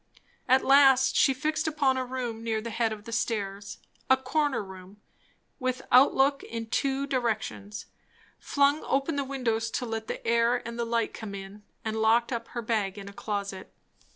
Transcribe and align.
At 0.49 0.65
last 0.65 1.15
she 1.15 1.31
fixed 1.31 1.67
upon 1.67 1.95
a 1.95 2.03
room 2.03 2.43
near 2.43 2.59
the 2.59 2.71
head 2.71 2.91
of 2.91 3.03
the 3.05 3.11
stairs; 3.11 3.77
a 4.09 4.17
corner 4.17 4.63
room, 4.63 4.99
with 5.59 5.83
outlook 5.91 6.41
in 6.41 6.65
two 6.71 7.05
directions; 7.05 7.85
flung 8.39 8.83
open 8.87 9.15
the 9.15 9.23
windows 9.23 9.69
to 9.69 9.85
let 9.85 10.07
the 10.07 10.25
air 10.25 10.55
and 10.67 10.79
the 10.79 10.85
light 10.85 11.13
come, 11.13 11.35
in; 11.35 11.61
and 11.85 11.97
locked 12.01 12.31
up 12.33 12.47
her 12.47 12.63
bag 12.63 12.97
in 12.97 13.09
a 13.09 13.13
closet. 13.13 13.71